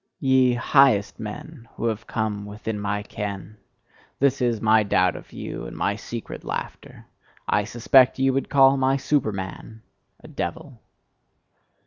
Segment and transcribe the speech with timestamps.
[0.19, 3.57] Ye highest men who have come within my ken!
[4.17, 7.05] this is my doubt of you, and my secret laughter:
[7.47, 9.83] I suspect ye would call my Superman
[10.19, 10.81] a devil!